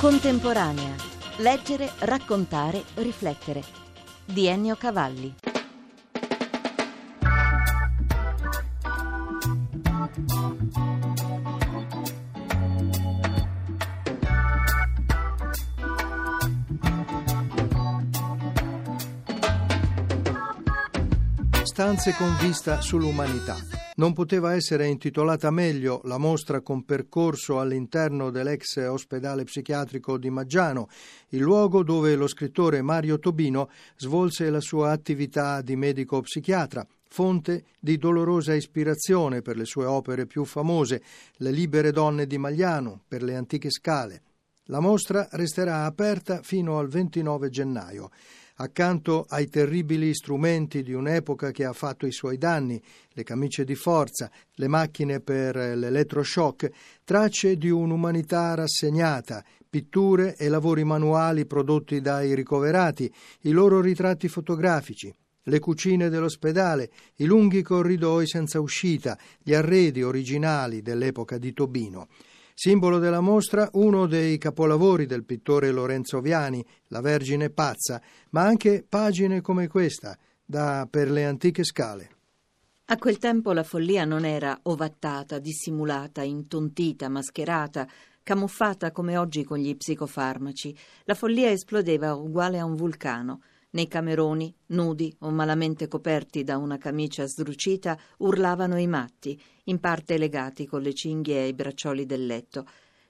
Contemporanea. 0.00 0.94
Leggere, 1.38 1.90
raccontare, 1.98 2.84
riflettere. 2.94 3.64
Di 4.24 4.46
Ennio 4.46 4.76
Cavalli. 4.76 5.34
Stanze 21.64 22.14
con 22.14 22.36
vista 22.40 22.80
sull'umanità. 22.80 23.56
Non 23.98 24.12
poteva 24.12 24.54
essere 24.54 24.86
intitolata 24.86 25.50
meglio 25.50 26.00
la 26.04 26.18
mostra 26.18 26.60
con 26.60 26.84
percorso 26.84 27.58
all'interno 27.58 28.30
dell'ex 28.30 28.76
ospedale 28.76 29.42
psichiatrico 29.42 30.18
di 30.18 30.30
Maggiano, 30.30 30.88
il 31.30 31.40
luogo 31.40 31.82
dove 31.82 32.14
lo 32.14 32.28
scrittore 32.28 32.80
Mario 32.80 33.18
Tobino 33.18 33.68
svolse 33.96 34.50
la 34.50 34.60
sua 34.60 34.92
attività 34.92 35.62
di 35.62 35.74
medico 35.74 36.20
psichiatra, 36.20 36.86
fonte 37.08 37.64
di 37.80 37.98
dolorosa 37.98 38.54
ispirazione 38.54 39.42
per 39.42 39.56
le 39.56 39.64
sue 39.64 39.84
opere 39.84 40.26
più 40.26 40.44
famose, 40.44 41.02
Le 41.38 41.50
libere 41.50 41.90
donne 41.90 42.28
di 42.28 42.38
Magliano, 42.38 43.02
per 43.08 43.24
le 43.24 43.34
antiche 43.34 43.70
scale. 43.70 44.22
La 44.66 44.78
mostra 44.78 45.26
resterà 45.32 45.86
aperta 45.86 46.40
fino 46.42 46.78
al 46.78 46.86
29 46.86 47.48
gennaio 47.48 48.10
accanto 48.60 49.26
ai 49.28 49.48
terribili 49.48 50.14
strumenti 50.14 50.82
di 50.82 50.92
un'epoca 50.92 51.50
che 51.50 51.64
ha 51.64 51.72
fatto 51.72 52.06
i 52.06 52.12
suoi 52.12 52.38
danni, 52.38 52.80
le 53.10 53.22
camicie 53.22 53.64
di 53.64 53.74
forza, 53.74 54.30
le 54.54 54.68
macchine 54.68 55.20
per 55.20 55.56
l'elettroshock, 55.56 56.70
tracce 57.04 57.56
di 57.56 57.70
un'umanità 57.70 58.54
rassegnata, 58.54 59.44
pitture 59.68 60.36
e 60.36 60.48
lavori 60.48 60.84
manuali 60.84 61.46
prodotti 61.46 62.00
dai 62.00 62.34
ricoverati, 62.34 63.12
i 63.42 63.50
loro 63.50 63.80
ritratti 63.80 64.28
fotografici, 64.28 65.14
le 65.42 65.58
cucine 65.60 66.08
dell'ospedale, 66.08 66.90
i 67.16 67.24
lunghi 67.24 67.62
corridoi 67.62 68.26
senza 68.26 68.60
uscita, 68.60 69.18
gli 69.42 69.54
arredi 69.54 70.02
originali 70.02 70.82
dell'epoca 70.82 71.38
di 71.38 71.52
Tobino. 71.52 72.08
Simbolo 72.60 72.98
della 72.98 73.20
mostra 73.20 73.68
uno 73.74 74.06
dei 74.06 74.36
capolavori 74.36 75.06
del 75.06 75.22
pittore 75.22 75.70
Lorenzo 75.70 76.20
Viani, 76.20 76.66
La 76.88 77.00
Vergine 77.00 77.50
pazza, 77.50 78.02
ma 78.30 78.42
anche 78.42 78.84
pagine 78.86 79.40
come 79.40 79.68
questa, 79.68 80.18
da 80.44 80.84
Per 80.90 81.08
le 81.08 81.24
antiche 81.24 81.62
scale. 81.62 82.10
A 82.86 82.96
quel 82.96 83.18
tempo 83.18 83.52
la 83.52 83.62
follia 83.62 84.04
non 84.04 84.24
era 84.24 84.58
ovattata, 84.64 85.38
dissimulata, 85.38 86.22
intontita, 86.22 87.08
mascherata, 87.08 87.86
camuffata 88.24 88.90
come 88.90 89.16
oggi 89.16 89.44
con 89.44 89.58
gli 89.58 89.76
psicofarmaci. 89.76 90.76
La 91.04 91.14
follia 91.14 91.52
esplodeva 91.52 92.14
uguale 92.14 92.58
a 92.58 92.64
un 92.64 92.74
vulcano. 92.74 93.40
Nei 93.70 93.86
cameroni, 93.86 94.54
nudi 94.68 95.14
o 95.20 95.30
malamente 95.30 95.88
coperti 95.88 96.42
da 96.42 96.56
una 96.56 96.78
camicia 96.78 97.26
sdrucita, 97.26 97.98
urlavano 98.18 98.78
i 98.78 98.86
matti, 98.86 99.38
in 99.64 99.78
parte 99.78 100.16
legati 100.16 100.64
con 100.64 100.80
le 100.80 100.94
cinghie 100.94 101.42
ai 101.42 101.52
braccioli 101.52 102.06
del 102.06 102.24
letto. 102.24 102.66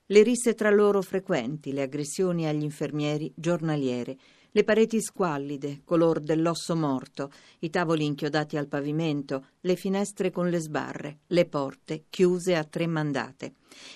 Le 0.07 0.23
risse 0.23 0.55
tra 0.55 0.71
loro 0.71 1.01
frequenti, 1.01 1.73
le 1.73 1.83
aggressioni 1.83 2.49
agli 2.49 2.65
infermieri 2.65 3.33
giornaliere, 3.37 4.17
le 4.51 4.65
pareti 4.65 5.01
squallide, 5.01 5.83
color 5.85 6.19
dell'osso 6.19 6.75
morto, 6.75 7.31
i 7.61 7.71
tavoli 7.71 8.05
inchiodati 8.05 8.57
al 8.57 8.67
pavimento, 8.67 9.51
le 9.61 9.77
finestre 9.77 10.33
con 10.33 10.49
le 10.49 10.59
sbarre, 10.59 11.19
le 11.29 11.45
porte 11.47 12.07
chiuse 12.11 12.57
a 12.57 12.65
tre 12.65 12.89
mandate. 12.89 13.53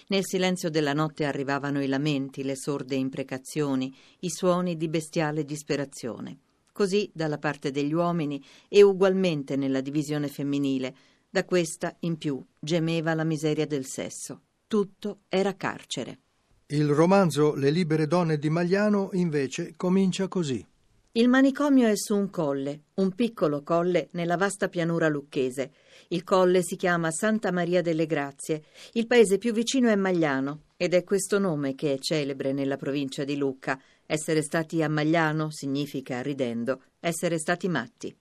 Nel 0.09 0.25
silenzio 0.25 0.71
della 0.71 0.93
notte 0.93 1.25
arrivavano 1.25 1.83
i 1.83 1.89
lamenti, 1.89 2.45
le 2.45 2.55
sorde 2.55 2.95
imprecazioni, 2.95 3.93
i 4.21 4.31
suoni 4.31 4.77
di 4.77 4.89
bestiale 4.89 5.45
disperazione. 5.45 6.42
Così 6.73 7.11
dalla 7.13 7.39
parte 7.39 7.71
degli 7.71 7.93
uomini 7.93 8.43
e 8.69 8.83
ugualmente 8.83 9.57
nella 9.57 9.83
divisione 9.83 10.29
femminile. 10.29 10.95
Da 11.29 11.45
questa 11.45 11.95
in 12.01 12.17
più 12.17 12.43
gemeva 12.59 13.15
la 13.15 13.25
miseria 13.25 13.67
del 13.67 13.85
sesso. 13.85 14.41
Tutto 14.67 15.21
era 15.29 15.55
carcere. 15.55 16.19
Il 16.67 16.89
romanzo 16.89 17.55
Le 17.55 17.71
libere 17.71 18.07
donne 18.07 18.39
di 18.39 18.49
Magliano 18.49 19.11
invece 19.13 19.75
comincia 19.77 20.29
così. 20.29 20.67
Il 21.15 21.29
manicomio 21.29 21.89
è 21.89 21.93
su 21.95 22.17
un 22.17 22.31
colle, 22.31 22.85
un 22.95 23.15
piccolo 23.15 23.63
colle 23.63 24.09
nella 24.13 24.39
vasta 24.39 24.71
pianura 24.71 25.09
lucchese. 25.09 25.71
Il 26.09 26.25
colle 26.25 26.63
si 26.63 26.77
chiama 26.77 27.11
Santa 27.11 27.53
Maria 27.53 27.83
delle 27.83 28.07
Grazie. 28.07 28.65
Il 28.93 29.07
paese 29.07 29.37
più 29.37 29.53
vicino 29.53 29.91
è 29.91 29.95
Magliano 29.95 30.69
ed 30.79 30.95
è 30.95 31.05
questo 31.05 31.39
nome 31.39 31.75
che 31.75 31.93
è 31.93 31.99
celebre 31.99 32.55
nella 32.55 32.79
provincia 32.79 33.25
di 33.25 33.37
Lucca. 33.37 33.79
Essere 34.13 34.43
stati 34.43 34.83
a 34.83 34.91
Magliano 34.91 35.51
significa, 35.51 36.21
ridendo, 36.21 36.83
essere 37.01 37.39
stati 37.39 37.67
matti. 37.67 38.15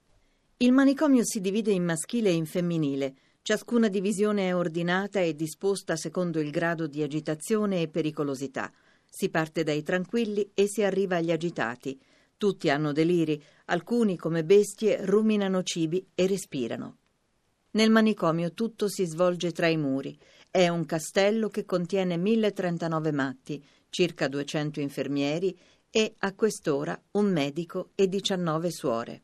Il 0.56 0.72
manicomio 0.72 1.26
si 1.26 1.42
divide 1.42 1.74
in 1.74 1.84
maschile 1.84 2.30
e 2.30 2.34
in 2.34 2.46
femminile. 2.46 3.14
Ciascuna 3.42 3.90
divisione 3.90 4.48
è 4.48 4.56
ordinata 4.56 5.20
e 5.20 5.36
disposta 5.36 5.98
secondo 5.98 6.40
il 6.40 6.50
grado 6.50 6.88
di 6.88 7.04
agitazione 7.04 7.82
e 7.82 7.90
pericolosità. 7.90 8.72
Si 9.06 9.28
parte 9.28 9.64
dai 9.64 9.84
tranquilli 9.84 10.52
e 10.54 10.70
si 10.70 10.82
arriva 10.82 11.18
agli 11.18 11.30
agitati. 11.30 12.00
Tutti 12.38 12.70
hanno 12.70 12.94
deliri, 12.94 13.44
alcuni 13.66 14.16
come 14.16 14.46
bestie 14.46 15.06
ruminano 15.06 15.62
cibi 15.62 16.08
e 16.16 16.26
respirano. 16.26 17.00
Nel 17.72 17.92
manicomio 17.92 18.54
tutto 18.54 18.88
si 18.88 19.04
svolge 19.04 19.52
tra 19.52 19.68
i 19.68 19.76
muri. 19.76 20.18
È 20.50 20.70
un 20.70 20.86
castello 20.86 21.50
che 21.50 21.66
contiene 21.66 22.16
1039 22.16 23.12
matti, 23.12 23.62
circa 23.90 24.30
200 24.30 24.80
infermieri 24.80 25.54
e 25.92 26.16
a 26.20 26.34
quest'ora 26.34 27.00
un 27.12 27.32
medico 27.32 27.90
e 27.96 28.08
19 28.08 28.72
suore. 28.72 29.22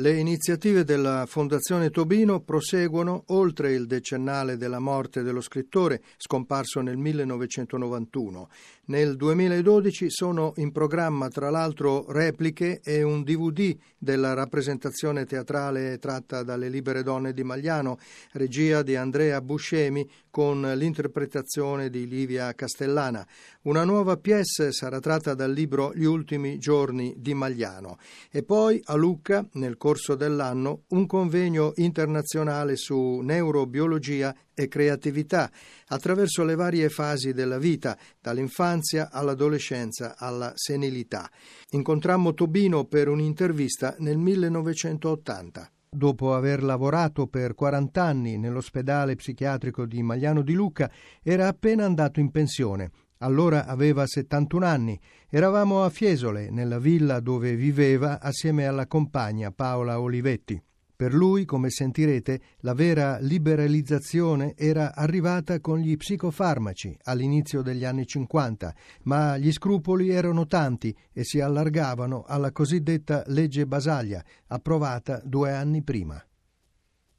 Le 0.00 0.16
iniziative 0.16 0.84
della 0.84 1.26
Fondazione 1.26 1.90
Tobino 1.90 2.40
proseguono 2.40 3.24
oltre 3.28 3.72
il 3.72 3.86
decennale 3.86 4.56
della 4.56 4.78
morte 4.78 5.22
dello 5.22 5.40
scrittore, 5.40 6.02
scomparso 6.16 6.80
nel 6.80 6.96
1991. 6.96 8.48
Nel 8.88 9.16
2012 9.16 10.08
sono 10.08 10.54
in 10.56 10.72
programma 10.72 11.28
tra 11.28 11.50
l'altro 11.50 12.10
repliche 12.10 12.80
e 12.82 13.02
un 13.02 13.22
DVD 13.22 13.76
della 13.98 14.32
rappresentazione 14.32 15.26
teatrale 15.26 15.98
tratta 15.98 16.42
dalle 16.42 16.70
Libere 16.70 17.02
Donne 17.02 17.34
di 17.34 17.42
Magliano, 17.42 17.98
regia 18.32 18.80
di 18.80 18.96
Andrea 18.96 19.42
Buscemi 19.42 20.08
con 20.30 20.62
l'interpretazione 20.62 21.90
di 21.90 22.08
Livia 22.08 22.54
Castellana. 22.54 23.26
Una 23.64 23.84
nuova 23.84 24.16
pièce 24.16 24.72
sarà 24.72 25.00
tratta 25.00 25.34
dal 25.34 25.52
libro 25.52 25.92
Gli 25.94 26.04
ultimi 26.04 26.56
giorni 26.56 27.12
di 27.18 27.34
Magliano. 27.34 27.98
E 28.30 28.42
poi 28.42 28.80
a 28.86 28.94
Lucca, 28.94 29.46
nel 29.52 29.76
corso 29.76 30.14
dell'anno, 30.14 30.84
un 30.88 31.04
convegno 31.04 31.72
internazionale 31.74 32.76
su 32.76 33.20
neurobiologia 33.22 34.34
e 34.62 34.68
creatività 34.68 35.50
attraverso 35.86 36.44
le 36.44 36.54
varie 36.54 36.88
fasi 36.88 37.32
della 37.32 37.58
vita, 37.58 37.96
dall'infanzia 38.20 39.10
all'adolescenza 39.10 40.16
alla 40.18 40.52
senilità. 40.54 41.30
Incontrammo 41.70 42.34
Tobino 42.34 42.84
per 42.84 43.08
un'intervista 43.08 43.94
nel 43.98 44.18
1980. 44.18 45.70
Dopo 45.90 46.34
aver 46.34 46.62
lavorato 46.62 47.28
per 47.28 47.54
40 47.54 48.02
anni 48.02 48.36
nell'ospedale 48.36 49.14
psichiatrico 49.14 49.86
di 49.86 50.02
Magliano 50.02 50.42
di 50.42 50.52
Lucca, 50.52 50.90
era 51.22 51.48
appena 51.48 51.84
andato 51.84 52.20
in 52.20 52.30
pensione. 52.30 52.90
Allora 53.18 53.66
aveva 53.66 54.06
71 54.06 54.64
anni. 54.64 55.00
Eravamo 55.28 55.82
a 55.82 55.90
Fiesole, 55.90 56.50
nella 56.50 56.78
villa 56.78 57.20
dove 57.20 57.56
viveva 57.56 58.20
assieme 58.20 58.66
alla 58.66 58.86
compagna 58.86 59.50
Paola 59.50 59.98
Olivetti. 59.98 60.62
Per 60.98 61.14
lui, 61.14 61.44
come 61.44 61.70
sentirete, 61.70 62.40
la 62.62 62.74
vera 62.74 63.20
liberalizzazione 63.20 64.56
era 64.56 64.96
arrivata 64.96 65.60
con 65.60 65.78
gli 65.78 65.96
psicofarmaci 65.96 66.98
all'inizio 67.04 67.62
degli 67.62 67.84
anni 67.84 68.04
50, 68.04 68.74
ma 69.02 69.36
gli 69.36 69.52
scrupoli 69.52 70.08
erano 70.08 70.48
tanti 70.48 70.92
e 71.12 71.22
si 71.22 71.38
allargavano 71.38 72.24
alla 72.26 72.50
cosiddetta 72.50 73.22
legge 73.28 73.64
Basaglia, 73.64 74.24
approvata 74.48 75.22
due 75.24 75.52
anni 75.52 75.84
prima. 75.84 76.20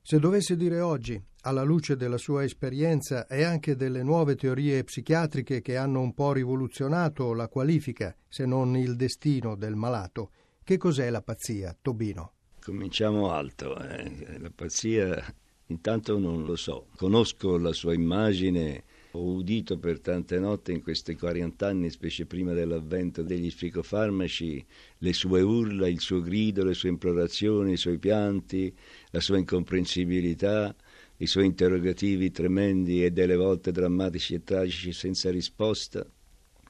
Se 0.02 0.20
dovesse 0.20 0.58
dire 0.58 0.82
oggi, 0.82 1.18
alla 1.44 1.64
luce 1.64 1.96
della 1.96 2.18
sua 2.18 2.44
esperienza 2.44 3.28
e 3.28 3.44
anche 3.44 3.78
delle 3.78 4.04
nuove 4.04 4.36
teorie 4.36 4.84
psichiatriche 4.84 5.62
che 5.62 5.78
hanno 5.78 6.02
un 6.02 6.14
po' 6.14 6.34
rivoluzionato 6.34 7.34
la 7.34 7.48
qualifica, 7.48 8.14
se 8.28 8.46
non 8.46 8.76
il 8.76 8.98
destino 8.98 9.56
del 9.56 9.76
malato, 9.76 10.32
che 10.66 10.76
cos'è 10.76 11.10
la 11.10 11.22
pazzia, 11.22 11.74
Tobino? 11.82 12.34
Cominciamo 12.62 13.32
alto, 13.32 13.78
eh. 13.82 14.38
la 14.40 14.52
pazzia 14.54 15.34
intanto 15.68 16.18
non 16.18 16.46
lo 16.46 16.56
so, 16.56 16.88
conosco 16.96 17.58
la 17.58 17.74
sua 17.74 17.94
immagine, 17.94 18.84
ho 19.12 19.24
udito 19.24 19.78
per 19.78 20.00
tante 20.00 20.40
notti 20.40 20.72
in 20.72 20.82
questi 20.82 21.16
40 21.16 21.68
anni, 21.68 21.90
specie 21.90 22.26
prima 22.26 22.54
dell'avvento 22.54 23.24
degli 23.24 23.48
psicofarmaci, 23.48 24.66
le 25.00 25.14
sue 25.14 25.42
urla, 25.42 25.88
il 25.88 26.00
suo 26.00 26.22
grido, 26.22 26.64
le 26.64 26.74
sue 26.74 26.90
implorazioni, 26.90 27.74
i 27.74 27.78
suoi 27.78 27.98
pianti, 27.98 28.74
la 29.12 29.20
sua 29.20 29.38
incomprensibilità, 29.38 30.76
i 31.18 31.28
suoi 31.28 31.46
interrogativi 31.46 32.32
tremendi 32.32 33.04
e 33.04 33.12
delle 33.12 33.36
volte 33.36 33.72
drammatici 33.72 34.36
e 34.36 34.44
tragici 34.44 34.92
senza 34.92 35.30
risposta. 35.30 36.06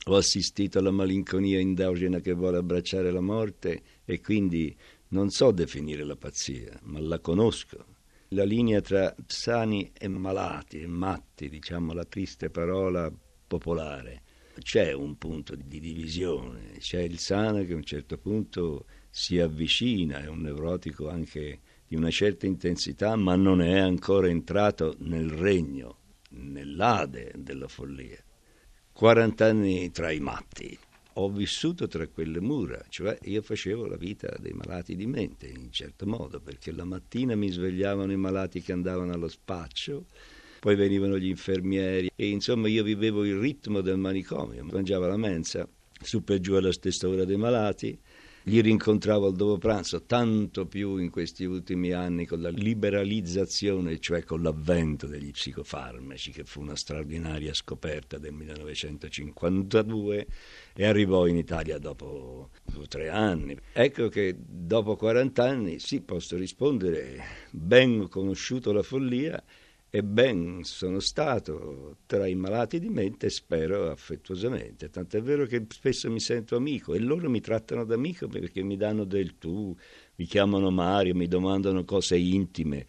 ho 0.05 0.15
assistito 0.15 0.79
alla 0.79 0.91
malinconia 0.91 1.59
endogena 1.59 2.19
che 2.19 2.33
vuole 2.33 2.57
abbracciare 2.57 3.11
la 3.11 3.21
morte 3.21 3.81
e 4.05 4.21
quindi 4.21 4.75
non 5.09 5.29
so 5.29 5.51
definire 5.51 6.03
la 6.03 6.15
pazzia, 6.15 6.77
ma 6.83 6.99
la 6.99 7.19
conosco. 7.19 7.97
La 8.29 8.43
linea 8.43 8.79
tra 8.81 9.15
sani 9.25 9.91
e 9.97 10.07
malati 10.07 10.81
e 10.81 10.87
matti, 10.87 11.49
diciamo 11.49 11.93
la 11.93 12.05
triste 12.05 12.49
parola 12.49 13.11
popolare, 13.47 14.21
c'è 14.59 14.91
un 14.91 15.17
punto 15.17 15.55
di 15.55 15.79
divisione, 15.79 16.73
c'è 16.77 17.01
il 17.01 17.17
sano 17.17 17.63
che 17.63 17.73
a 17.73 17.75
un 17.75 17.83
certo 17.83 18.17
punto 18.17 18.85
si 19.09 19.39
avvicina, 19.39 20.21
è 20.21 20.27
un 20.27 20.41
neurotico 20.41 21.09
anche 21.09 21.59
di 21.87 21.95
una 21.95 22.11
certa 22.11 22.45
intensità, 22.45 23.15
ma 23.15 23.35
non 23.35 23.61
è 23.61 23.79
ancora 23.79 24.27
entrato 24.27 24.95
nel 24.99 25.29
regno, 25.29 25.97
nell'ade 26.29 27.33
della 27.35 27.67
follia. 27.67 28.23
40 28.93 29.45
anni 29.45 29.89
tra 29.91 30.11
i 30.11 30.19
matti. 30.19 30.77
Ho 31.13 31.29
vissuto 31.29 31.87
tra 31.87 32.07
quelle 32.07 32.39
mura, 32.39 32.81
cioè 32.87 33.17
io 33.23 33.41
facevo 33.41 33.85
la 33.87 33.97
vita 33.97 34.33
dei 34.39 34.53
malati 34.53 34.95
di 34.95 35.05
mente 35.05 35.47
in 35.47 35.71
certo 35.71 36.05
modo, 36.05 36.39
perché 36.39 36.71
la 36.71 36.85
mattina 36.85 37.35
mi 37.35 37.49
svegliavano 37.49 38.11
i 38.11 38.17
malati 38.17 38.61
che 38.61 38.71
andavano 38.71 39.11
allo 39.11 39.27
spaccio, 39.27 40.05
poi 40.59 40.75
venivano 40.75 41.17
gli 41.17 41.27
infermieri 41.27 42.11
e 42.15 42.27
insomma 42.27 42.67
io 42.67 42.83
vivevo 42.83 43.25
il 43.25 43.37
ritmo 43.37 43.81
del 43.81 43.97
manicomio, 43.97 44.63
mangiavo 44.63 45.07
la 45.07 45.17
mensa, 45.17 45.67
su 46.01 46.23
per 46.23 46.39
giù 46.39 46.53
alla 46.53 46.71
stessa 46.71 47.07
ora 47.07 47.25
dei 47.25 47.37
malati, 47.37 47.99
li 48.49 48.61
rincontravo 48.61 49.27
al 49.27 49.35
dopo 49.35 49.59
pranzo, 49.59 50.05
tanto 50.05 50.65
più 50.65 50.97
in 50.97 51.11
questi 51.11 51.45
ultimi 51.45 51.91
anni 51.91 52.25
con 52.25 52.41
la 52.41 52.49
liberalizzazione, 52.49 53.99
cioè 53.99 54.23
con 54.23 54.41
l'avvento 54.41 55.05
degli 55.05 55.29
psicofarmaci, 55.29 56.31
che 56.31 56.43
fu 56.43 56.61
una 56.61 56.75
straordinaria 56.75 57.53
scoperta 57.53 58.17
del 58.17 58.33
1952 58.33 60.27
e 60.73 60.85
arrivò 60.85 61.27
in 61.27 61.37
Italia 61.37 61.77
dopo 61.77 62.49
tre 62.87 63.09
anni. 63.09 63.55
Ecco 63.71 64.09
che 64.09 64.35
dopo 64.35 64.95
40 64.95 65.43
anni 65.43 65.77
sì, 65.77 66.01
posso 66.01 66.35
rispondere, 66.35 67.23
ben 67.51 68.07
conosciuto 68.09 68.71
la 68.71 68.81
follia, 68.81 69.43
e 69.91 70.03
ben 70.03 70.63
sono 70.63 70.99
stato 70.99 71.97
tra 72.05 72.27
i 72.27 72.35
malati 72.35 72.79
di 72.79 72.89
mente, 72.89 73.29
spero 73.29 73.89
affettuosamente. 73.89 74.89
Tant'è 74.89 75.21
vero 75.21 75.45
che 75.45 75.65
spesso 75.67 76.09
mi 76.11 76.19
sento 76.19 76.55
amico 76.55 76.93
e 76.93 76.99
loro 76.99 77.29
mi 77.29 77.41
trattano 77.41 77.83
da 77.85 77.95
amico 77.95 78.27
perché 78.27 78.61
mi 78.61 78.77
danno 78.77 79.03
del 79.03 79.37
tu, 79.39 79.75
mi 80.15 80.25
chiamano 80.25 80.69
Mario, 80.69 81.15
mi 81.15 81.27
domandano 81.27 81.83
cose 81.85 82.17
intime. 82.17 82.85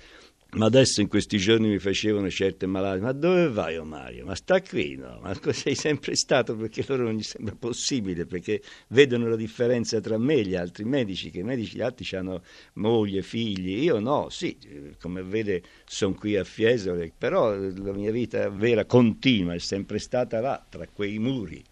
Ma 0.52 0.66
adesso 0.66 1.00
in 1.00 1.06
questi 1.06 1.38
giorni 1.38 1.68
mi 1.68 1.78
facevano 1.78 2.28
certe 2.28 2.66
malate, 2.66 3.00
ma 3.00 3.12
dove 3.12 3.48
vai 3.48 3.76
oh 3.76 3.84
Mario? 3.84 4.24
Ma 4.24 4.34
sta 4.34 4.60
qui, 4.60 4.96
no? 4.96 5.20
Ma 5.22 5.32
sei 5.52 5.76
sempre 5.76 6.16
stato? 6.16 6.56
Perché 6.56 6.84
loro 6.88 7.04
non 7.04 7.14
gli 7.14 7.22
sembra 7.22 7.54
possibile, 7.54 8.26
perché 8.26 8.60
vedono 8.88 9.28
la 9.28 9.36
differenza 9.36 10.00
tra 10.00 10.18
me 10.18 10.34
e 10.34 10.46
gli 10.46 10.56
altri 10.56 10.82
medici, 10.84 11.30
che 11.30 11.38
i 11.38 11.44
medici 11.44 11.76
gli 11.76 11.82
altri 11.82 12.16
hanno 12.16 12.42
moglie, 12.74 13.22
figli, 13.22 13.84
io 13.84 14.00
no, 14.00 14.28
sì, 14.28 14.58
come 15.00 15.22
vede 15.22 15.62
sono 15.84 16.14
qui 16.14 16.36
a 16.36 16.42
Fiesole, 16.42 17.12
però 17.16 17.54
la 17.54 17.92
mia 17.92 18.10
vita 18.10 18.48
vera 18.48 18.84
continua 18.86 19.54
è 19.54 19.58
sempre 19.58 20.00
stata 20.00 20.40
là, 20.40 20.66
tra 20.68 20.88
quei 20.88 21.20
muri, 21.20 21.62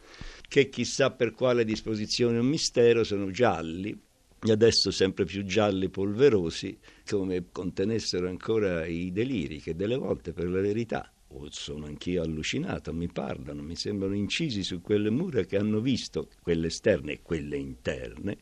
che 0.47 0.69
chissà 0.69 1.11
per 1.11 1.33
quale 1.33 1.65
disposizione 1.65 2.39
un 2.39 2.47
mistero 2.47 3.03
sono 3.03 3.33
gialli, 3.33 3.99
e 4.41 4.53
adesso 4.53 4.91
sempre 4.91 5.25
più 5.25 5.45
gialli 5.45 5.89
polverosi, 5.89 6.79
come 7.07 7.47
contenessero 7.51 8.29
ancora 8.29 8.87
i 8.87 9.11
deliri 9.13 9.61
che 9.61 9.75
delle 9.75 9.97
volte 9.97 10.33
per 10.33 10.49
la 10.49 10.61
verità 10.61 11.13
o 11.31 11.49
sono 11.51 11.87
anch'io 11.87 12.23
allucinato, 12.23 12.93
mi 12.93 13.09
parlano, 13.09 13.63
mi 13.63 13.77
sembrano 13.77 14.15
incisi 14.15 14.63
su 14.63 14.81
quelle 14.81 15.11
mura 15.11 15.43
che 15.43 15.57
hanno 15.57 15.81
visto, 15.81 16.29
quelle 16.43 16.69
esterne 16.69 17.13
e 17.13 17.23
quelle 17.23 17.57
interne, 17.57 18.39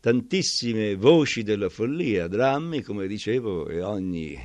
tantissime 0.00 0.94
voci 0.94 1.42
della 1.42 1.68
follia, 1.68 2.26
drammi, 2.26 2.82
come 2.82 3.06
dicevo, 3.06 3.68
e 3.68 3.82
ogni 3.82 4.38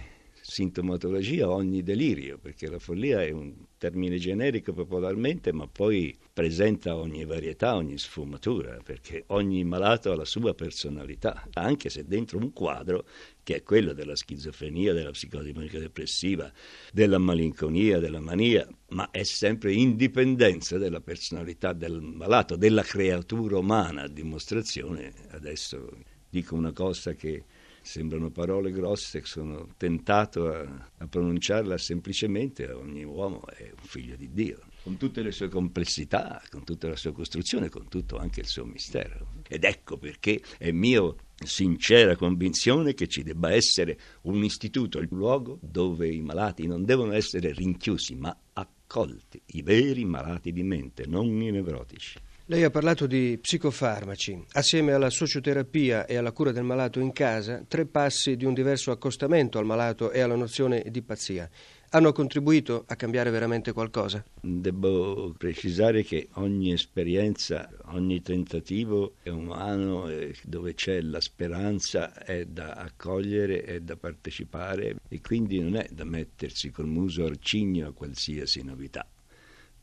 sintomatologia, 0.49 1.49
ogni 1.49 1.83
delirio, 1.83 2.37
perché 2.37 2.67
la 2.67 2.79
follia 2.79 3.23
è 3.23 3.29
un 3.29 3.53
termine 3.77 4.17
generico 4.17 4.73
popolarmente, 4.73 5.53
ma 5.53 5.67
poi 5.67 6.17
presenta 6.33 6.95
ogni 6.95 7.23
varietà, 7.23 7.75
ogni 7.75 7.97
sfumatura, 7.97 8.79
perché 8.83 9.23
ogni 9.27 9.63
malato 9.63 10.11
ha 10.11 10.15
la 10.15 10.25
sua 10.25 10.53
personalità, 10.53 11.47
anche 11.53 11.89
se 11.89 12.03
dentro 12.05 12.39
un 12.39 12.51
quadro 12.51 13.05
che 13.43 13.57
è 13.57 13.63
quello 13.63 13.93
della 13.93 14.15
schizofrenia, 14.15 14.91
della 14.91 15.11
psicosi 15.11 15.53
manico-depressiva, 15.53 16.51
della 16.91 17.19
malinconia, 17.19 17.99
della 17.99 18.19
mania, 18.19 18.67
ma 18.89 19.09
è 19.11 19.23
sempre 19.23 19.73
indipendenza 19.73 20.77
della 20.77 20.99
personalità 20.99 21.73
del 21.73 22.01
malato, 22.01 22.55
della 22.55 22.83
creatura 22.83 23.57
umana, 23.57 24.03
a 24.03 24.07
dimostrazione, 24.07 25.13
adesso 25.29 25.87
dico 26.29 26.55
una 26.55 26.71
cosa 26.71 27.13
che 27.13 27.45
sembrano 27.81 28.29
parole 28.29 28.71
grosse, 28.71 29.21
sono 29.23 29.69
tentato 29.77 30.51
a, 30.51 30.89
a 30.97 31.07
pronunciarla 31.07 31.77
semplicemente, 31.77 32.71
ogni 32.71 33.03
uomo 33.03 33.45
è 33.47 33.63
un 33.63 33.85
figlio 33.85 34.15
di 34.15 34.29
Dio, 34.31 34.59
con 34.83 34.97
tutte 34.97 35.21
le 35.21 35.31
sue 35.31 35.49
complessità, 35.49 36.41
con 36.49 36.63
tutta 36.63 36.87
la 36.87 36.95
sua 36.95 37.11
costruzione, 37.11 37.69
con 37.69 37.87
tutto 37.87 38.17
anche 38.17 38.41
il 38.41 38.47
suo 38.47 38.65
mistero. 38.65 39.27
Ed 39.47 39.63
ecco 39.63 39.97
perché 39.97 40.41
è 40.57 40.71
mia 40.71 41.01
sincera 41.45 42.15
convinzione 42.15 42.93
che 42.93 43.07
ci 43.07 43.23
debba 43.23 43.51
essere 43.51 43.97
un 44.23 44.43
istituto, 44.43 44.99
il 44.99 45.07
luogo 45.11 45.57
dove 45.61 46.07
i 46.09 46.21
malati 46.21 46.67
non 46.67 46.85
devono 46.85 47.13
essere 47.13 47.53
rinchiusi, 47.53 48.15
ma 48.15 48.35
accolti, 48.53 49.41
i 49.47 49.61
veri 49.61 50.05
malati 50.05 50.51
di 50.51 50.63
mente, 50.63 51.05
non 51.07 51.27
i 51.41 51.51
nevrotici. 51.51 52.19
Lei 52.51 52.63
ha 52.63 52.71
parlato 52.71 53.05
di 53.05 53.37
psicofarmaci. 53.39 54.45
Assieme 54.53 54.93
alla 54.93 55.11
socioterapia 55.11 56.07
e 56.07 56.15
alla 56.15 56.31
cura 56.31 56.51
del 56.51 56.63
malato 56.63 56.99
in 56.99 57.13
casa, 57.13 57.63
tre 57.67 57.85
passi 57.85 58.35
di 58.35 58.43
un 58.43 58.55
diverso 58.55 58.89
accostamento 58.89 59.59
al 59.59 59.67
malato 59.67 60.09
e 60.09 60.21
alla 60.21 60.35
nozione 60.35 60.83
di 60.89 61.03
pazzia. 61.03 61.47
Hanno 61.91 62.11
contribuito 62.11 62.85
a 62.87 62.95
cambiare 62.95 63.29
veramente 63.29 63.71
qualcosa? 63.71 64.25
Devo 64.41 65.31
precisare 65.37 66.01
che 66.03 66.29
ogni 66.33 66.73
esperienza, 66.73 67.69
ogni 67.91 68.23
tentativo 68.23 69.13
è 69.21 69.29
umano 69.29 70.09
dove 70.41 70.73
c'è 70.73 71.01
la 71.01 71.21
speranza 71.21 72.15
è 72.15 72.45
da 72.45 72.71
accogliere, 72.73 73.61
è 73.61 73.79
da 73.81 73.95
partecipare 73.95 74.95
e 75.07 75.21
quindi 75.21 75.59
non 75.59 75.75
è 75.75 75.87
da 75.91 76.03
mettersi 76.03 76.71
col 76.71 76.87
muso 76.87 77.25
arcigno 77.25 77.89
a 77.89 77.93
qualsiasi 77.93 78.63
novità 78.63 79.05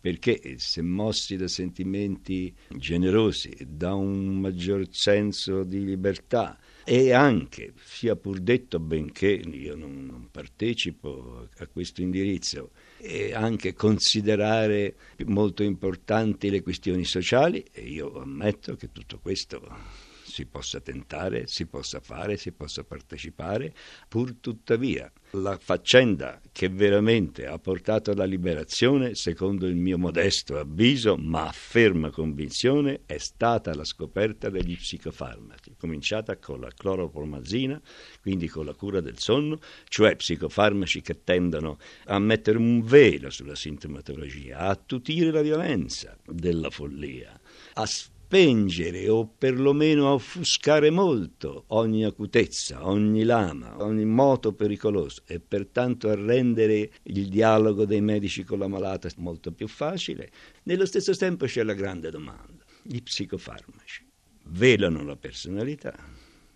perché 0.01 0.57
se 0.59 0.83
mossi 0.83 1.37
da 1.37 1.49
sentimenti 1.49 2.55
generosi, 2.69 3.57
da 3.67 3.95
un 3.95 4.39
maggior 4.39 4.87
senso 4.91 5.65
di 5.65 5.85
libertà 5.85 6.59
e 6.85 7.13
anche, 7.13 7.73
sia 7.83 8.15
pur 8.15 8.39
detto, 8.39 8.79
benché 8.79 9.29
io 9.29 9.75
non, 9.75 10.07
non 10.07 10.29
partecipo 10.31 11.49
a 11.59 11.67
questo 11.67 12.01
indirizzo, 12.03 12.71
e 12.99 13.35
anche 13.35 13.75
considerare 13.75 14.95
molto 15.27 15.65
importanti 15.65 16.49
le 16.51 16.63
questioni 16.63 17.05
sociali, 17.05 17.65
e 17.73 17.83
io 17.83 18.21
ammetto 18.21 18.77
che 18.77 18.93
tutto 18.93 19.19
questo 19.19 20.06
si 20.37 20.45
possa 20.45 20.81
tentare, 20.81 21.47
si 21.47 21.65
possa 21.65 21.99
fare, 22.01 22.37
si 22.37 22.53
possa 22.53 22.85
partecipare, 22.85 23.73
pur 24.07 24.35
tuttavia 24.39 25.11
la 25.31 25.57
faccenda 25.59 26.43
che 26.53 26.69
veramente 26.69 27.47
ha 27.47 27.59
portato 27.59 28.11
alla 28.11 28.27
liberazione, 28.27 29.15
secondo 29.15 29.67
il 29.67 29.77
mio 29.77 29.97
modesto 29.97 30.59
avviso, 30.59 31.17
ma 31.17 31.51
ferma 31.53 32.11
convinzione, 32.11 33.01
è 33.07 33.17
stata 33.17 33.75
la 33.75 33.85
scoperta 33.85 34.51
degli 34.51 34.77
psicofarmaci, 34.77 35.77
cominciata 35.79 36.37
con 36.37 36.61
la 36.61 36.71
cloropromazina, 36.71 37.81
quindi 38.21 38.47
con 38.49 38.67
la 38.67 38.75
cura 38.75 39.01
del 39.01 39.19
sonno, 39.19 39.59
cioè 39.89 40.17
psicofarmaci 40.17 41.01
che 41.01 41.25
tendono 41.25 41.79
a 42.05 42.19
mettere 42.19 42.59
un 42.59 42.83
velo 42.83 43.31
sulla 43.31 43.55
sintomatologia, 43.55 44.59
a 44.59 44.69
attutire 44.69 45.31
la 45.31 45.41
violenza 45.41 46.15
della 46.27 46.69
follia, 46.69 47.41
a 47.73 47.87
spengere 48.27 49.09
o 49.09 49.25
perlomeno 49.25 50.13
offuscare 50.13 50.91
molto 50.91 51.67
ogni 51.69 52.05
acutezza, 52.05 52.85
ogni 52.85 53.23
lama, 53.23 53.81
ogni 53.85 54.05
moto 54.05 54.53
pericoloso 54.53 55.23
e 55.27 55.39
pertanto 55.39 56.09
a 56.09 56.17
rendere 56.17 56.91
il 57.05 57.29
dialogo 57.29 57.85
dei 57.85 58.01
medici 58.01 58.43
con 58.43 58.59
la 58.59 58.67
malata 58.67 59.09
molto 59.19 59.53
più 59.53 59.69
facile. 59.69 60.33
Nello 60.65 60.87
stesso 60.87 61.15
tempo 61.15 61.47
c'è 61.47 61.63
la 61.63 61.75
grande 61.75 62.11
domanda. 62.11 62.65
Gli 62.83 63.01
psicofarmaci 63.01 64.05
velano 64.49 65.05
la 65.05 65.17
personalità, 65.17 65.95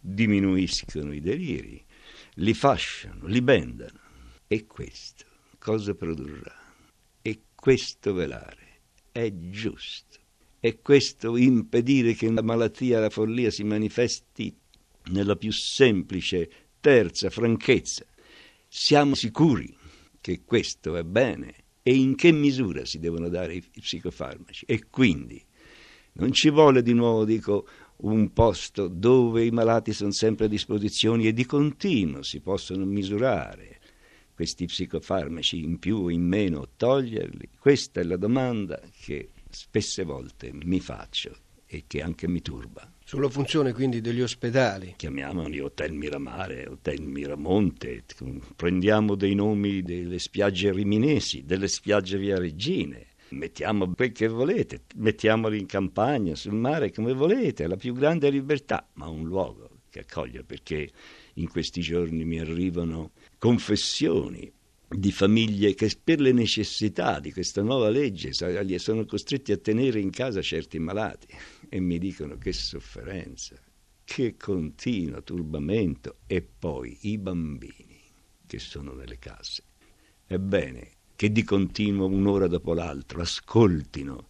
diminuiscono 0.00 1.12
i 1.12 1.21
deliri, 1.21 1.81
li 2.35 2.55
fasciano, 2.55 3.27
li 3.27 3.41
bendano. 3.43 4.00
E 4.49 4.67
questo 4.67 5.25
cosa 5.61 5.95
produrrà? 5.95 6.59
E 7.23 7.43
questo 7.55 8.12
velare 8.12 8.81
è 9.12 9.33
giusto 9.50 10.20
e 10.61 10.81
questo 10.83 11.38
impedire 11.38 12.14
che 12.14 12.31
la 12.31 12.43
malattia, 12.43 13.00
la 13.00 13.09
follia 13.09 13.50
si 13.50 13.64
manifesti 13.64 14.55
nella 15.07 15.35
più 15.35 15.50
semplice, 15.50 16.50
terza 16.81 17.31
franchezza. 17.31 18.05
Siamo 18.69 19.14
sicuri 19.14 19.75
che 20.21 20.43
questo 20.45 20.97
è 20.97 21.02
bene 21.02 21.55
e 21.83 21.95
in 21.95 22.14
che 22.14 22.31
misura 22.31 22.85
si 22.85 22.99
devono 22.99 23.31
dare 23.31 23.55
i 23.55 23.81
psicofarmaci. 23.81 24.67
E 24.67 24.88
quindi 24.90 25.43
non 26.12 26.33
ci 26.33 26.50
vuole 26.50 26.83
di 26.83 26.93
nuovo, 26.93 27.25
dico, 27.25 27.67
un 28.02 28.33
posto 28.33 28.87
dove 28.88 29.45
i 29.45 29.50
malati 29.50 29.93
sono 29.93 30.11
sempre 30.11 30.45
a 30.45 30.49
disposizione 30.49 31.25
e 31.25 31.33
di 31.33 31.47
continuo 31.47 32.23
si 32.23 32.40
possono 32.40 32.85
misurare 32.85 33.79
questi 34.35 34.67
psicofarmaci 34.67 35.62
in 35.62 35.79
più 35.79 35.97
o 35.99 36.11
in 36.11 36.23
meno, 36.23 36.69
toglierli? 36.76 37.50
Questa 37.59 38.00
è 38.00 38.05
la 38.05 38.17
domanda 38.17 38.81
che 39.00 39.31
spesse 39.50 40.04
volte 40.04 40.50
mi 40.52 40.80
faccio 40.80 41.37
e 41.66 41.85
che 41.87 42.02
anche 42.02 42.26
mi 42.26 42.42
turba. 42.42 42.90
Sulla 43.04 43.28
funzione 43.28 43.73
quindi 43.73 44.00
degli 44.00 44.21
ospedali. 44.21 44.95
Chiamiamoli 44.97 45.61
Hotel 45.61 45.92
Miramare, 45.92 46.66
Hotel 46.66 47.02
Miramonte, 47.02 48.04
prendiamo 48.57 49.14
dei 49.14 49.35
nomi 49.35 49.83
delle 49.83 50.19
spiagge 50.19 50.73
riminesi, 50.73 51.45
delle 51.45 51.69
spiagge 51.69 52.19
via 52.19 52.38
Regine, 52.38 53.07
mettiamo 53.30 53.92
quel 53.95 54.12
che 54.12 54.26
volete, 54.26 54.83
mettiamoli 54.97 55.59
in 55.59 55.66
campagna, 55.66 56.35
sul 56.35 56.54
mare, 56.54 56.92
come 56.92 57.12
volete, 57.12 57.66
la 57.66 57.76
più 57.76 57.95
grande 57.95 58.30
libertà, 58.30 58.88
ma 58.95 59.07
un 59.07 59.26
luogo 59.26 59.69
che 59.90 60.00
accoglie 60.00 60.45
perché 60.45 60.88
in 61.35 61.49
questi 61.49 61.80
giorni 61.80 62.25
mi 62.25 62.38
arrivano 62.38 63.11
confessioni 63.38 64.50
di 64.92 65.12
famiglie 65.12 65.75
che 65.75 65.88
per 66.02 66.20
le 66.20 66.32
necessità 66.32 67.20
di 67.20 67.32
questa 67.32 67.62
nuova 67.62 67.88
legge 67.88 68.32
sono 68.32 69.04
costretti 69.04 69.52
a 69.52 69.56
tenere 69.56 70.00
in 70.00 70.11
casa 70.11 70.42
certi 70.42 70.80
malati 70.80 71.28
e 71.68 71.78
mi 71.78 71.97
dicono 71.99 72.37
che 72.37 72.52
sofferenza, 72.52 73.54
che 74.02 74.37
continuo 74.37 75.23
turbamento 75.23 76.16
e 76.26 76.42
poi 76.42 76.99
i 77.02 77.18
bambini 77.18 78.00
che 78.47 78.59
sono 78.59 78.92
nelle 78.92 79.20
case. 79.20 79.62
Ebbene, 80.26 80.90
che 81.14 81.30
di 81.30 81.44
continuo 81.44 82.06
un'ora 82.06 82.49
dopo 82.49 82.75
l'altra 82.75 83.23
ascoltino, 83.23 84.26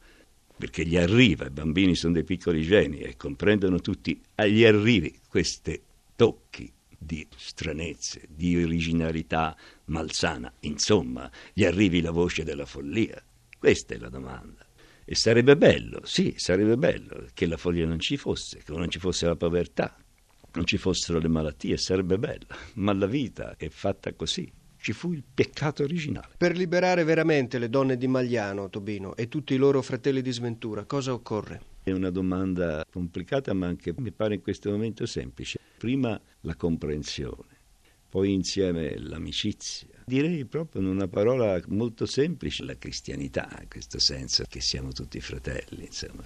perché 0.58 0.84
gli 0.84 0.98
arriva, 0.98 1.46
i 1.46 1.50
bambini 1.50 1.94
sono 1.94 2.12
dei 2.12 2.24
piccoli 2.24 2.62
geni 2.62 2.98
e 2.98 3.16
comprendono 3.16 3.80
tutti, 3.80 4.20
agli 4.34 4.64
arrivi 4.64 5.20
questi 5.26 5.80
tocchi 6.14 6.70
di 7.02 7.26
stranezze, 7.34 8.28
di 8.28 8.62
originalità 8.62 9.56
malsana, 9.86 10.52
insomma, 10.60 11.30
gli 11.54 11.64
arrivi 11.64 12.02
la 12.02 12.10
voce 12.10 12.44
della 12.44 12.66
follia. 12.66 13.22
Questa 13.58 13.94
è 13.94 13.98
la 13.98 14.10
domanda. 14.10 14.66
E 15.04 15.14
sarebbe 15.14 15.56
bello, 15.56 16.02
sì, 16.04 16.34
sarebbe 16.36 16.76
bello 16.76 17.26
che 17.32 17.46
la 17.46 17.56
follia 17.56 17.86
non 17.86 17.98
ci 17.98 18.18
fosse, 18.18 18.58
che 18.58 18.72
non 18.72 18.90
ci 18.90 18.98
fosse 18.98 19.26
la 19.26 19.34
povertà, 19.34 19.96
non 20.52 20.66
ci 20.66 20.76
fossero 20.76 21.18
le 21.18 21.28
malattie, 21.28 21.78
sarebbe 21.78 22.18
bello, 22.18 22.46
ma 22.74 22.92
la 22.92 23.06
vita 23.06 23.56
è 23.56 23.68
fatta 23.70 24.12
così 24.12 24.52
ci 24.80 24.92
fu 24.92 25.12
il 25.12 25.22
peccato 25.34 25.82
originale. 25.82 26.34
Per 26.38 26.56
liberare 26.56 27.04
veramente 27.04 27.58
le 27.58 27.68
donne 27.68 27.98
di 27.98 28.06
Magliano, 28.06 28.70
Tobino, 28.70 29.14
e 29.14 29.28
tutti 29.28 29.52
i 29.52 29.58
loro 29.58 29.82
fratelli 29.82 30.22
di 30.22 30.32
sventura, 30.32 30.84
cosa 30.84 31.12
occorre? 31.12 31.60
È 31.82 31.90
una 31.90 32.08
domanda 32.08 32.84
complicata, 32.90 33.52
ma 33.52 33.66
anche 33.66 33.92
mi 33.98 34.10
pare 34.10 34.36
in 34.36 34.40
questo 34.40 34.70
momento 34.70 35.04
semplice. 35.04 35.58
Prima 35.80 36.20
la 36.40 36.56
comprensione, 36.56 37.56
poi 38.10 38.34
insieme 38.34 38.98
l'amicizia. 38.98 39.88
Direi 40.04 40.44
proprio 40.44 40.82
in 40.82 40.88
una 40.88 41.08
parola 41.08 41.58
molto 41.68 42.04
semplice 42.04 42.64
la 42.64 42.76
cristianità, 42.76 43.48
in 43.62 43.68
questo 43.70 43.98
senso 43.98 44.44
che 44.46 44.60
siamo 44.60 44.92
tutti 44.92 45.18
fratelli, 45.22 45.86
insomma. 45.86 46.22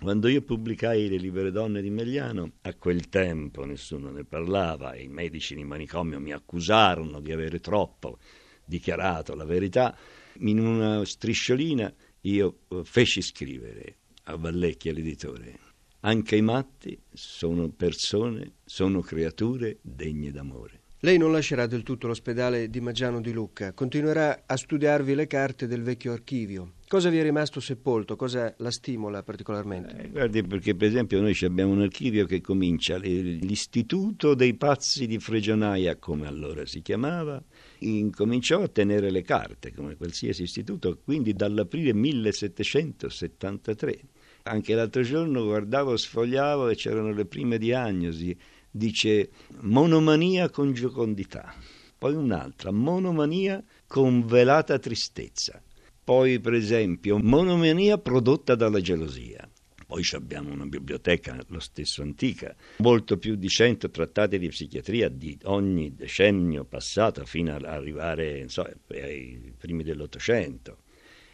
Quando 0.00 0.26
io 0.28 0.40
pubblicai 0.40 1.10
Le 1.10 1.18
libere 1.18 1.50
donne 1.50 1.82
di 1.82 1.90
Megliano, 1.90 2.52
a 2.62 2.72
quel 2.76 3.10
tempo 3.10 3.66
nessuno 3.66 4.10
ne 4.10 4.24
parlava 4.24 4.94
e 4.94 5.02
i 5.02 5.08
medici 5.08 5.54
di 5.54 5.64
manicomio 5.64 6.18
mi 6.18 6.32
accusarono 6.32 7.20
di 7.20 7.30
avere 7.30 7.60
troppo 7.60 8.16
dichiarato 8.64 9.34
la 9.34 9.44
verità. 9.44 9.94
In 10.38 10.58
una 10.58 11.04
strisciolina 11.04 11.92
io 12.22 12.60
eh, 12.68 12.80
feci 12.84 13.20
scrivere 13.20 13.96
a 14.24 14.36
Vallecchia 14.36 14.94
l'editore 14.94 15.72
anche 16.04 16.36
i 16.36 16.42
matti 16.42 16.96
sono 17.12 17.68
persone, 17.70 18.52
sono 18.64 19.00
creature 19.00 19.78
degne 19.80 20.30
d'amore. 20.30 20.80
Lei 21.00 21.18
non 21.18 21.32
lascerà 21.32 21.66
del 21.66 21.82
tutto 21.82 22.06
l'ospedale 22.06 22.70
di 22.70 22.80
Maggiano 22.80 23.20
di 23.20 23.32
Lucca, 23.32 23.74
continuerà 23.74 24.44
a 24.46 24.56
studiarvi 24.56 25.14
le 25.14 25.26
carte 25.26 25.66
del 25.66 25.82
vecchio 25.82 26.12
archivio. 26.12 26.74
Cosa 26.88 27.10
vi 27.10 27.18
è 27.18 27.22
rimasto 27.22 27.60
sepolto? 27.60 28.16
Cosa 28.16 28.54
la 28.58 28.70
stimola 28.70 29.22
particolarmente? 29.22 30.04
Eh, 30.04 30.08
guardi, 30.08 30.42
perché 30.42 30.74
per 30.74 30.88
esempio 30.88 31.20
noi 31.20 31.36
abbiamo 31.42 31.72
un 31.72 31.82
archivio 31.82 32.24
che 32.24 32.40
comincia 32.40 32.96
l'Istituto 32.96 34.34
dei 34.34 34.54
Pazzi 34.54 35.06
di 35.06 35.18
Fregionaia, 35.18 35.96
come 35.96 36.26
allora 36.26 36.64
si 36.64 36.80
chiamava, 36.80 37.42
incominciò 37.80 38.62
a 38.62 38.68
tenere 38.68 39.10
le 39.10 39.22
carte, 39.22 39.74
come 39.74 39.96
qualsiasi 39.96 40.44
istituto, 40.44 41.00
quindi 41.02 41.34
dall'aprile 41.34 41.92
1773. 41.92 44.00
Anche 44.46 44.74
l'altro 44.74 45.02
giorno 45.02 45.44
guardavo, 45.44 45.96
sfogliavo 45.96 46.68
e 46.68 46.74
c'erano 46.74 47.12
le 47.12 47.24
prime 47.24 47.58
diagnosi. 47.58 48.36
Dice 48.70 49.30
monomania 49.60 50.50
con 50.50 50.72
giocondità. 50.72 51.54
Poi 51.96 52.14
un'altra, 52.14 52.70
monomania 52.70 53.62
con 53.86 54.26
velata 54.26 54.78
tristezza 54.78 55.62
poi, 56.04 56.38
per 56.38 56.52
esempio, 56.52 57.18
monomania 57.18 57.96
prodotta 57.96 58.54
dalla 58.54 58.80
gelosia. 58.80 59.48
Poi 59.86 60.02
abbiamo 60.12 60.52
una 60.52 60.66
biblioteca, 60.66 61.42
lo 61.48 61.60
stesso 61.60 62.02
antica, 62.02 62.54
molto 62.78 63.16
più 63.16 63.36
di 63.36 63.48
100 63.48 63.90
trattati 63.90 64.38
di 64.38 64.48
psichiatria 64.48 65.08
di 65.08 65.38
ogni 65.44 65.94
decennio 65.94 66.64
passato 66.64 67.24
fino 67.24 67.54
ad 67.54 67.64
arrivare 67.64 68.48
so, 68.48 68.68
ai 68.88 69.54
primi 69.56 69.82
dell'Ottocento. 69.82 70.83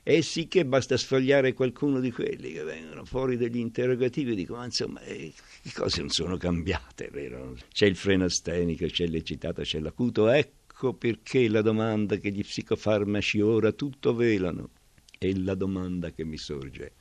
E 0.02 0.22
sì 0.22 0.48
che 0.48 0.64
basta 0.64 0.96
sfogliare 0.96 1.52
qualcuno 1.52 2.00
di 2.00 2.10
quelli 2.10 2.52
che 2.52 2.62
vengono 2.62 3.04
fuori 3.04 3.36
degli 3.36 3.58
interrogativi 3.58 4.32
e 4.32 4.34
dico, 4.34 4.54
ma 4.54 4.64
insomma, 4.64 5.00
eh, 5.02 5.32
le 5.62 5.72
cose 5.72 6.00
non 6.00 6.10
sono 6.10 6.36
cambiate, 6.36 7.08
vero? 7.12 7.56
C'è 7.72 7.86
il 7.86 7.96
freno 7.96 8.24
astenico, 8.24 8.86
c'è 8.86 9.06
l'eccitato, 9.06 9.62
c'è 9.62 9.78
l'acuto, 9.78 10.28
ecco 10.28 10.58
Ecco 10.82 10.94
perché 10.94 11.46
la 11.50 11.60
domanda 11.60 12.16
che 12.16 12.32
gli 12.32 12.40
psicofarmaci 12.40 13.38
ora 13.42 13.70
tutto 13.70 14.14
velano 14.14 14.70
è 15.18 15.30
la 15.34 15.54
domanda 15.54 16.10
che 16.10 16.24
mi 16.24 16.38
sorge. 16.38 16.92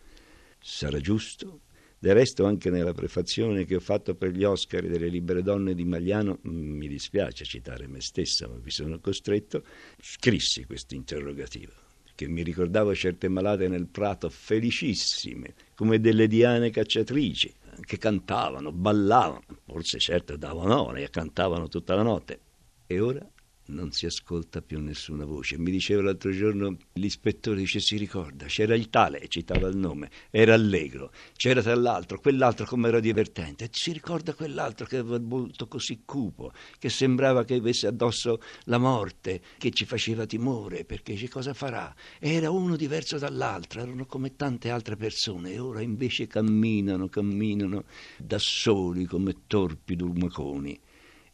Sarà 0.60 1.00
giusto? 1.00 1.62
Del 1.98 2.13
resto, 2.13 2.44
anche 2.44 2.70
nella 2.70 2.91
prefazione 2.91 3.63
che 3.63 3.75
ho 3.75 3.79
fatto 3.79 4.15
per 4.15 4.32
gli 4.32 4.44
Oscar 4.44 4.86
delle 4.86 5.08
libere 5.08 5.44
donne 5.44 5.75
di 5.75 5.86
Magliano, 5.86 6.41
mm, 6.46 6.77
mi 6.77 6.89
dispiace 6.89 7.46
citare 7.46 7.88
me 7.88 8.01
stessa, 8.01 8.50
ma 8.50 8.58
vi 8.58 8.70
sono 8.70 9.00
costretto, 9.00 9.63
scrissi 9.98 10.65
questo 10.65 10.96
interrogativo, 10.96 11.72
che 12.20 12.28
mi 12.28 12.44
ricordavo 12.44 12.94
certe 12.94 13.30
malate 13.30 13.70
nel 13.70 13.88
prato 13.88 14.30
felicissime, 14.30 15.54
come 15.74 16.02
delle 16.02 16.28
diane 16.28 16.70
cacciatrici, 16.70 17.54
che 17.80 17.98
cantavano, 17.98 18.74
ballavano, 18.74 19.46
forse 19.66 20.00
certo 20.00 20.36
davano 20.36 20.88
ore 20.88 21.04
e 21.04 21.10
cantavano 21.10 21.70
tutta 21.70 21.96
la 21.96 22.02
notte. 22.02 22.42
E 22.88 23.00
ora 23.00 23.26
non 23.70 23.92
si 23.92 24.06
ascolta 24.06 24.62
più 24.62 24.80
nessuna 24.80 25.26
voce. 25.26 25.58
Mi 25.58 25.72
diceva 25.72 26.02
l'altro 26.02 26.32
giorno 26.32 26.78
l'ispettore, 26.94 27.60
dice 27.60 27.80
si 27.80 27.98
ricorda, 27.98 28.46
c'era 28.46 28.76
il 28.76 28.90
tale, 28.90 29.28
citava 29.28 29.68
il 29.68 29.78
nome, 29.78 30.10
era 30.30 30.54
allegro, 30.54 31.12
c'era 31.36 31.62
tra 31.62 31.76
l'altro, 31.76 32.20
quell'altro 32.20 32.66
come 32.66 32.88
era 32.88 33.00
divertente, 33.00 33.70
si 33.72 33.92
ricorda 33.92 34.34
quell'altro 34.34 34.86
che 34.86 34.98
aveva 34.98 35.16
il 35.16 35.26
volto 35.26 35.68
così 35.68 36.02
cupo, 36.06 36.52
che 36.78 36.90
sembrava 36.90 37.46
che 37.46 37.56
avesse 37.56 37.88
addosso 37.88 38.42
la 38.66 38.78
morte, 38.78 39.42
che 39.58 39.72
ci 39.72 39.86
faceva 39.86 40.26
timore, 40.26 40.86
perché 40.86 41.14
dice 41.14 41.30
cosa 41.30 41.54
farà? 41.54 41.94
Era 42.20 42.50
uno 42.50 42.76
diverso 42.76 43.18
dall'altro, 43.18 43.82
erano 43.82 44.06
come 44.06 44.36
tante 44.36 44.70
altre 44.70 44.96
persone, 44.96 45.52
e 45.52 45.60
ora 45.60 45.82
invece 45.82 46.28
camminano, 46.28 47.08
camminano 47.08 47.86
da 48.18 48.38
soli 48.40 49.06
come 49.06 49.36
torpi 49.48 49.96
durmaconi. 49.96 50.80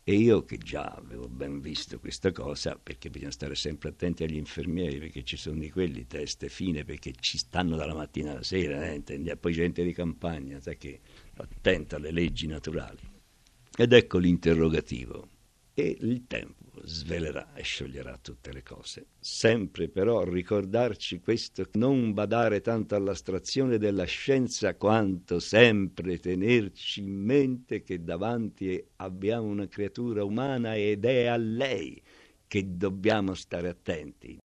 E 0.07 0.13
io 0.13 0.43
che 0.43 0.59
già 0.59 0.83
avevo 0.83 1.27
ben 1.27 1.59
visto 1.59 1.97
questa 1.99 2.31
cosa, 2.31 2.77
perché 2.77 3.09
bisogna 3.09 3.31
stare 3.31 3.55
sempre 3.55 3.89
attenti 3.89 4.23
agli 4.23 4.35
infermieri, 4.35 4.99
perché 4.99 5.23
ci 5.23 5.35
sono 5.35 5.57
di 5.57 5.71
quelli 5.71 6.05
teste 6.05 6.47
fine, 6.47 6.85
perché 6.85 7.11
ci 7.19 7.39
stanno 7.39 7.75
dalla 7.75 7.95
mattina 7.95 8.29
alla 8.29 8.43
sera, 8.43 8.87
eh, 8.87 9.01
poi 9.35 9.53
gente 9.53 9.83
di 9.83 9.93
campagna, 9.93 10.59
sai 10.59 10.77
che 10.77 10.99
attenta 11.37 11.95
alle 11.95 12.11
leggi 12.11 12.45
naturali. 12.45 12.99
Ed 13.75 13.93
ecco 13.93 14.19
l'interrogativo. 14.19 15.27
E 15.77 15.97
il 15.99 16.25
tempo 16.25 16.71
svelerà 16.85 17.53
e 17.53 17.61
scioglierà 17.61 18.17
tutte 18.21 18.53
le 18.53 18.63
cose. 18.63 19.07
Sempre 19.19 19.89
però 19.89 20.23
ricordarci 20.23 21.19
questo, 21.19 21.65
non 21.73 22.13
badare 22.13 22.61
tanto 22.61 22.95
all'astrazione 22.95 23.77
della 23.77 24.05
scienza 24.05 24.75
quanto 24.75 25.39
sempre 25.39 26.17
tenerci 26.19 27.01
in 27.01 27.11
mente 27.11 27.83
che 27.83 28.01
davanti 28.01 28.81
abbiamo 28.97 29.47
una 29.47 29.67
creatura 29.67 30.23
umana 30.23 30.75
ed 30.77 31.03
è 31.03 31.25
a 31.25 31.35
lei 31.35 32.01
che 32.47 32.77
dobbiamo 32.77 33.33
stare 33.33 33.67
attenti. 33.67 34.37